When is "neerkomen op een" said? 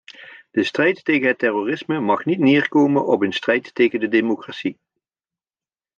2.39-3.33